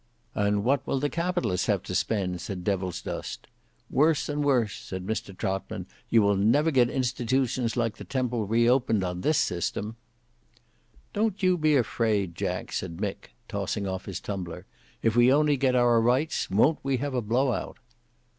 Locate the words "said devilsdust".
2.41-3.45